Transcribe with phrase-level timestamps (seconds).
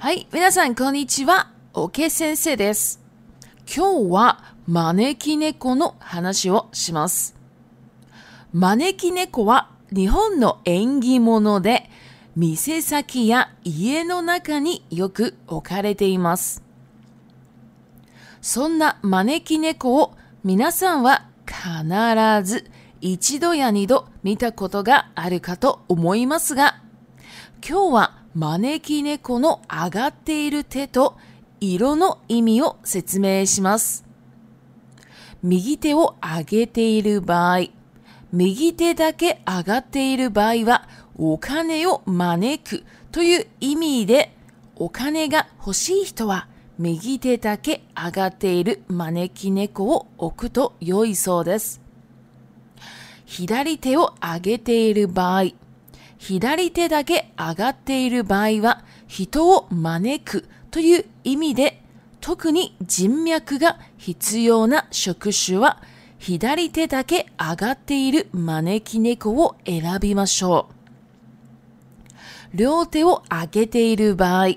[0.00, 1.50] はい、皆さん、こんにちは。
[1.74, 3.00] おけ先生です。
[3.66, 7.34] 今日は招き猫の話をします。
[8.52, 11.90] 招き猫は日本の縁起物で、
[12.36, 16.62] 店先や家の中によく置かれています。
[18.40, 26.80] そんな招き猫を皆さんは必ず一度や二度見たことがあるかと思いますが、
[27.68, 31.16] 今日は招き猫の上がっている手と
[31.60, 34.04] 色の意味を説明します。
[35.42, 37.60] 右手を上げている場合、
[38.32, 44.34] 右手だけ上がっている場合は、お金を招くという意味で、
[44.76, 51.80] お金が欲しい人は、右手だけ上がっている招き猫を置くと良いそうです。
[53.26, 55.44] 左手を上げている場合、
[56.18, 61.80] 左手だけ上がっている場合は人を招くという意味で
[62.20, 65.80] 特に人脈が必要な職種は
[66.18, 70.68] 左手だけ上がっている招き猫を選びましょ
[72.52, 72.56] う。
[72.56, 74.54] 両手を上げている場合、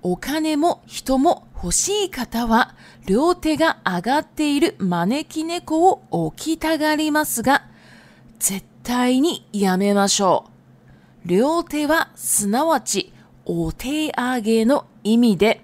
[0.00, 2.74] お金も人も欲しい方は
[3.06, 7.66] 両手が上がっている招き猫を置きたがりますが、
[8.38, 10.51] 絶対にやめましょう。
[11.24, 13.12] 両手はすなわち
[13.44, 15.60] お手上げの意味で、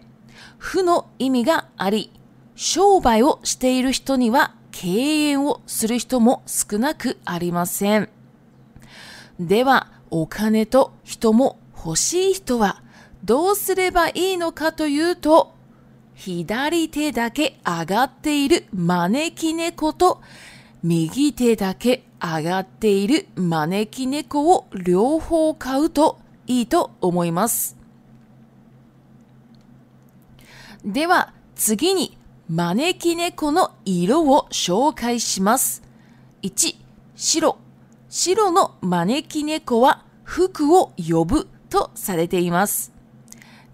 [0.57, 2.13] 負の意味があり、
[2.55, 4.97] 商売をしている人には敬
[5.31, 8.09] 遠をする人も少なくありません。
[9.41, 12.81] では、お金と人も欲しい人は
[13.25, 15.55] どうすればいいのかというと、
[16.15, 20.21] 左手だけ上がっている招き猫と
[20.85, 26.19] 右手だけ上がっている招き猫を両方買うと
[26.49, 27.77] いいと思います。
[30.85, 32.17] では次に
[32.49, 35.83] 招き猫の色を紹介します。
[36.43, 36.75] 1、
[37.15, 37.57] 白。
[38.09, 42.93] 白の招き猫は服を呼ぶとされています。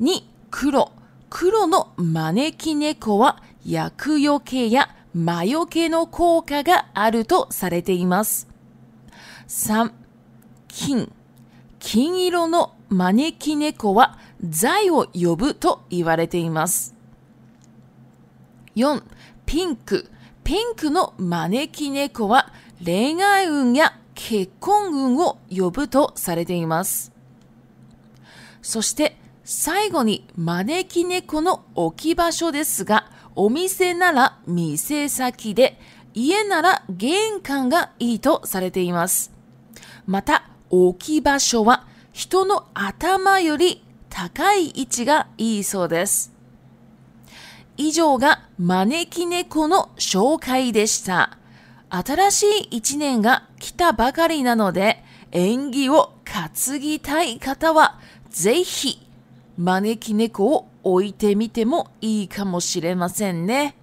[0.03, 0.93] 2、黒。
[1.31, 8.49] 黒の招き猫は厄除けや魔除けの効果があるとされています。
[9.47, 9.93] 3、
[10.67, 11.13] 金。
[11.79, 16.97] 金色の招き猫は財を呼ぶと言われています。
[18.75, 19.03] 4、
[19.47, 20.11] ピンク。
[20.43, 22.53] ピンクの招き猫は
[22.85, 27.13] 恋愛運や結婚運を呼ぶとされています。
[28.63, 35.78] そして最後に招き猫の置き場所ですが、お店なら店先で、
[36.17, 39.33] 家なら玄関がいいとされています。
[40.06, 46.33] また、置き場所は人の頭より高い位置がいいそうです。
[47.77, 51.37] 以上が招き猫の紹介でした。
[51.91, 55.03] 新しい一年が来たばかりなので、
[55.33, 57.99] 縁起を担ぎたい方は、
[58.31, 59.01] ぜひ、
[59.59, 63.75] 招き猫を置いてみてもいいかもしれませんね。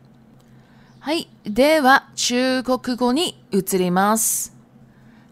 [1.00, 1.28] はい。
[1.44, 4.56] では、中国語に移ります。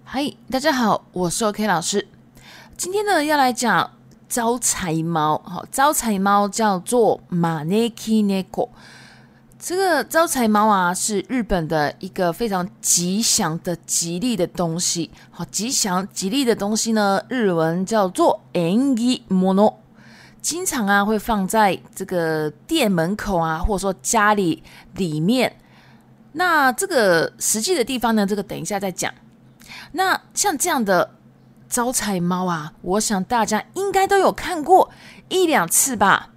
[0.03, 0.35] はい。
[0.49, 1.03] 大家好。
[1.13, 2.07] 我是 OK 老师。
[2.75, 3.91] 今天呢，要来讲
[4.27, 5.39] 招财猫。
[5.45, 8.69] 好，招财猫叫做招き猫。
[9.59, 15.11] 这个招财猫啊，是日本的一个非常吉祥的、吉利的东西。
[15.29, 19.75] 好，吉祥、吉利的东西呢，日文叫做縁起物。
[20.41, 24.63] 经常啊会放在这个店门口啊，或者说家里
[24.95, 25.57] 里面。
[26.33, 29.11] 那这个实际的地方呢，这个等一下再讲。
[29.93, 31.11] 那像这样的
[31.67, 34.89] 招财猫啊，我想大家应该都有看过
[35.29, 36.29] 一两次吧。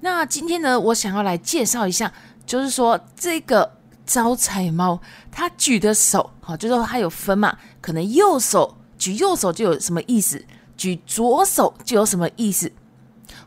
[0.00, 2.12] 那今天呢，我想要来介绍一下，
[2.46, 3.74] 就是说这个
[4.06, 5.00] 招财猫，
[5.32, 10.42] 它举的手，好，就是说它有分嘛，可能右手举右手就有什么意思，
[10.76, 12.70] 举左手就有什么意思。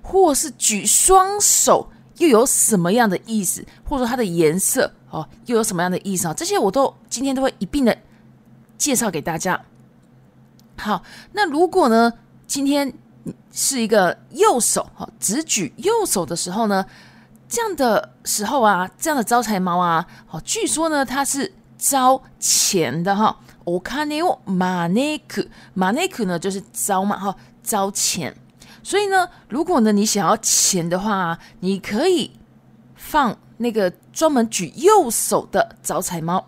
[0.03, 3.65] 或是举双手，又有什么样的意思？
[3.85, 6.33] 或者说它的颜色哦，又有什么样的意思啊？
[6.33, 7.97] 这些我都今天都会一并的
[8.77, 9.59] 介绍给大家。
[10.77, 11.01] 好，
[11.31, 12.11] 那如果呢，
[12.45, 12.93] 今天
[13.53, 16.85] 是一个右手哈，只举右手的时候呢，
[17.47, 27.33] 这样的时候啊，这样的招财猫啊，哦，据说呢它是招钱的哈我看 a 哦，马内 a 马内 k 呢就是招嘛哈，
[27.63, 28.35] 招钱。
[28.83, 32.31] 所以呢，如果呢你想要钱的话，你可以
[32.95, 36.45] 放那个专门举右手的招财猫。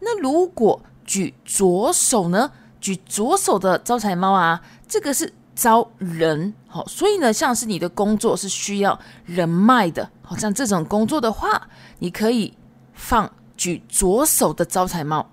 [0.00, 2.50] 那如果举左手呢？
[2.80, 6.52] 举左手的招财猫啊，这个是招人。
[6.66, 11.66] 好，所以呢，像是你的工作是需要人脉的，好像这种工作的话，
[12.00, 12.52] 你可以
[12.92, 15.30] 放举左手的招财猫。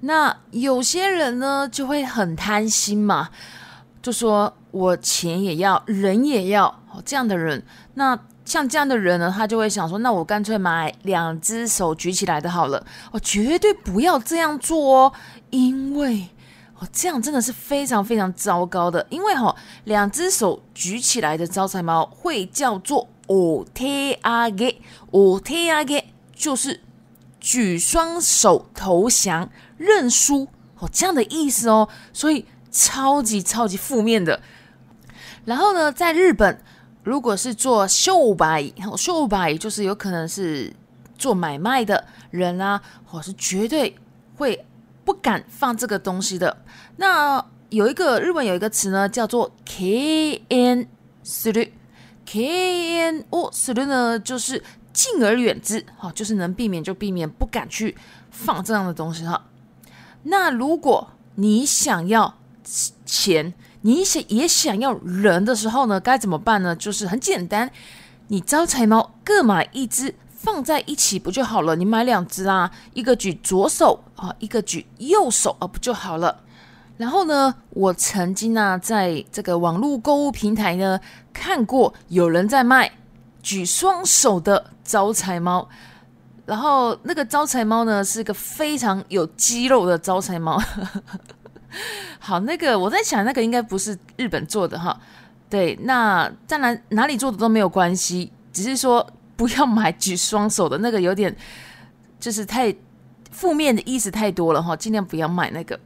[0.00, 3.30] 那有些人呢就会很贪心嘛，
[4.02, 4.52] 就说。
[4.72, 7.62] 我钱也要，人也要，哦，这样的人，
[7.94, 12.84] 那像这样的人呢，他就会想说，那我干脆买两只手举起来的好了。
[13.10, 15.12] 哦，绝对不要这样做哦，
[15.50, 16.28] 因为
[16.78, 19.04] 哦，这样真的是非常非常糟糕的。
[19.10, 24.76] 因为哈，两只手举起来的招财猫会叫做“哦 t a g
[25.10, 26.80] o t a g 就是
[27.40, 30.46] 举双手投降认输
[30.78, 34.40] 哦，这样的意思哦，所以超级超级负面的。
[35.44, 36.58] 然后呢，在日本，
[37.04, 40.72] 如果是做秀白，秀白就是有可能是
[41.16, 43.96] 做买卖的人啊，哦，是绝对
[44.36, 44.66] 会
[45.04, 46.58] 不敢放这个东西的。
[46.96, 50.86] 那有一个日本有一个词呢，叫做 k n
[51.22, 51.52] s u
[52.24, 54.62] k n s u r 呢就是
[54.92, 57.96] 敬而远之，哈，就是能避免就避免，不敢去
[58.30, 59.46] 放这样的东西哈。
[60.24, 62.36] 那如果你想要
[63.06, 66.76] 钱，你想也想要人的时候呢，该怎么办呢？
[66.76, 67.70] 就是很简单，
[68.28, 71.74] 你招财猫各买一只放在一起不就好了？
[71.76, 76.40] 你买两只啊，一个举左手啊，一个举右手啊，不就好了？
[76.98, 81.00] 然后呢，我曾经呢，在这个网络购物平台呢，
[81.32, 82.92] 看过有人在卖
[83.42, 85.66] 举双手的招财猫，
[86.44, 90.60] 然后那个招财猫呢，是一个非常有肌肉的招财猫。
[92.18, 94.98] 好，那个我在想，那个应该不是日本做的哈。
[95.48, 99.04] 对，那当然哪里做的都没有关系，只是说
[99.36, 101.34] 不要买举双手的那个，有点
[102.20, 102.74] 就是太
[103.30, 105.78] 负面的意思太多了哈，尽量不要买那个。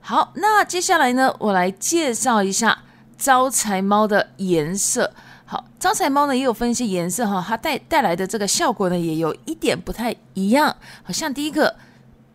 [0.00, 2.84] 好，那接下来呢，我来介绍一下
[3.18, 5.12] 招财猫的颜色。
[5.44, 11.76] 好，招财猫呢也有分一些颜色哈，它带带来的这个效果呢也有一点不太一样，好像第一个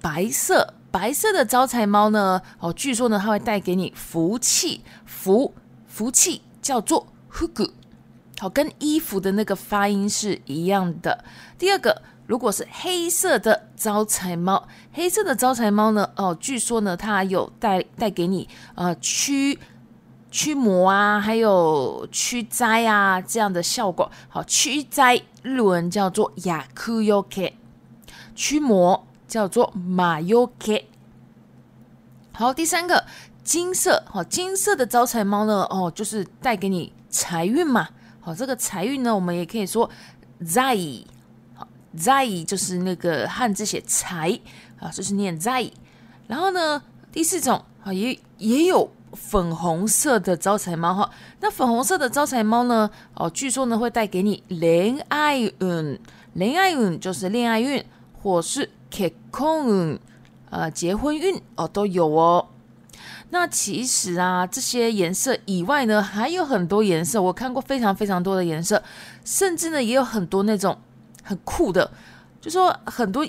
[0.02, 0.76] 白色。
[0.94, 2.40] 白色的招财猫呢？
[2.60, 5.52] 哦，据说呢，它会带给你福气，福
[5.88, 7.72] 福气叫做 hugu，
[8.38, 11.26] 好，跟衣服的那个发音是一样的。
[11.58, 16.08] 第二个，如果是黑色的招财猫，黑色的招财猫呢？
[16.16, 19.58] 哦，据说呢，它有带带给你呃驱
[20.30, 24.12] 驱魔啊，还有驱灾啊这样的效果。
[24.30, 27.54] 好，驱灾日文叫做 yaku yokai，
[28.36, 29.08] 驱魔。
[29.34, 30.88] 叫做马尤 K，
[32.34, 33.04] 好，第三个
[33.44, 37.90] 金色好，金色的招财猫呢，哦，就是带给你财运嘛。
[38.22, 39.90] 好，这个财运呢，我们也可以说
[40.44, 41.04] “zai”，
[41.56, 41.68] 好
[41.98, 44.40] ，“zai” 就是那个汉字写“财”
[44.80, 45.72] 啊，就是念 “zai”。
[46.28, 51.10] 然后呢，第四种啊，也也有粉红色的招财猫哈。
[51.42, 56.00] 那粉红色的招财猫呢，哦，据说呢会带给你恋爱运，
[56.34, 57.84] 恋爱运就是恋爱运
[58.22, 58.70] 或是。
[58.94, 59.98] 克控，
[60.52, 62.46] 呃，结婚运哦都有哦。
[63.32, 67.20] 那其实啊，这些颜色以外呢，还有很多颜色。
[67.20, 68.82] 我看过非常非常多的颜色，
[69.26, 70.78] 甚至呢，也有很多那种
[71.24, 71.90] 很酷的，
[72.40, 73.28] 就说很多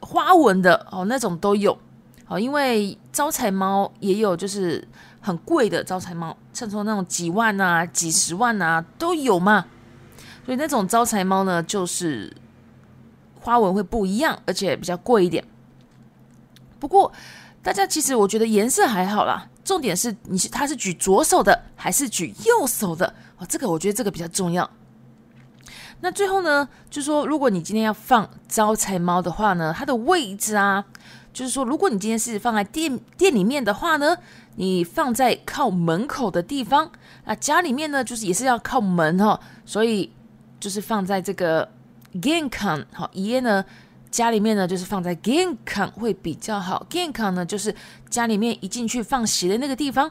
[0.00, 1.76] 花纹的哦，那种都有。
[2.26, 4.86] 好，因为招财猫也有，就是
[5.22, 9.64] 很贵的招财猫，像说那种几万啊、几十万啊都有嘛。
[10.44, 12.30] 所以那种招财猫呢，就是。
[13.46, 15.42] 花纹会不一样，而且比较贵一点。
[16.80, 17.10] 不过，
[17.62, 19.48] 大家其实我觉得颜色还好啦。
[19.64, 23.46] 重点是你是它是举左手的还是举右手的哦？
[23.48, 24.68] 这个我觉得这个比较重要。
[26.00, 30.84] 那最后呢，就说如果你今天要放招财猫的话呢，它的位置啊，
[31.32, 34.16] 就是说如果你今天是放在店店里面的话呢，
[34.56, 36.90] 你放在靠门口的地方。
[37.24, 40.12] 啊，家里面呢就是也是要靠门哦，所以
[40.60, 41.68] 就是放在这个。
[42.20, 43.64] genkan，好，爷爷呢？
[44.10, 46.86] 家里面呢，就是放在 genkan 会比较好。
[46.90, 47.74] genkan 呢，就是
[48.08, 50.10] 家里面一进去放鞋的那个地方。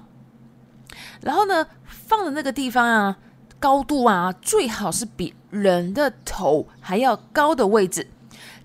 [1.22, 3.18] 然后呢，放的那个地方啊，
[3.60, 8.08] 高度啊，最好是比人的头还要高的位置。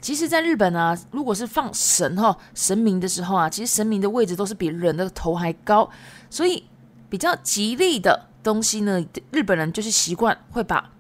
[0.00, 5.88] 其实，在日本啊，如果是放神哈神明的时候啊，其实神明的位置都是比人的头还高，
[6.30, 6.64] 所以
[7.08, 10.90] 比较吉利的东西呢，日本人就是习惯会把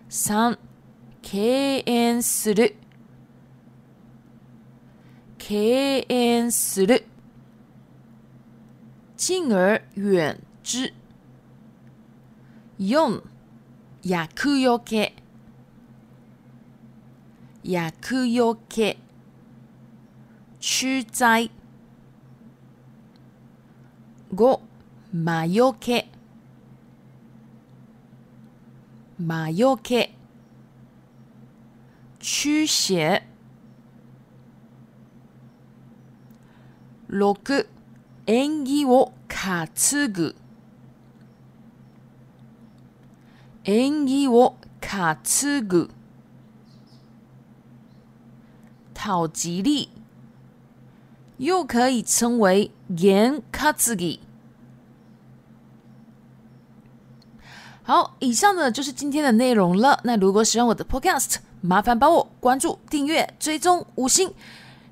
[0.08, 0.56] 三、
[1.20, 2.74] 敬遠する。
[5.46, 5.56] 开
[6.08, 7.04] 恩，する。
[9.18, 10.94] 敬而远之。
[12.78, 13.20] 用
[14.04, 15.14] 薬クヨケ
[17.62, 18.96] ヤクヨケ
[20.62, 21.50] 取材。
[24.34, 24.62] 五
[25.12, 26.06] マヨケ
[29.18, 30.14] マヨケ
[32.18, 33.33] 取邪。
[37.16, 37.32] 六、
[38.26, 40.34] 縁起を勝つ句、
[43.64, 45.90] 縁起を勝つ句，
[48.94, 49.90] 讨吉利，
[51.38, 54.18] 又可以称为缘卡自己。
[57.84, 60.00] 好，以上呢就是今天的内容了。
[60.02, 64.34] 那如果喜欢我的 Podcast，麻烦帮我关注、订阅、追踪、五星。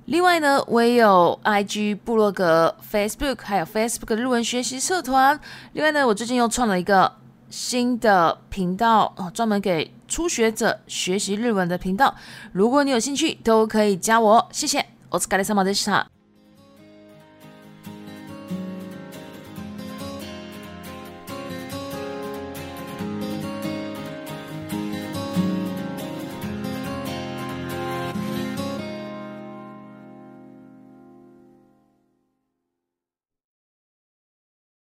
[0.06, 5.38] 另外呢，我也有 IG 部落格、Facebook，还有 Facebook 日文学习社团。
[5.74, 7.10] 另外呢，我最近又创了一个
[7.50, 12.12] 新的频道哦，专门给初学者学习日文的频道。
[12.52, 14.48] 如果你有兴趣，都可以加我。
[14.50, 16.21] 谢谢我是 k a 萨 i s a 塔。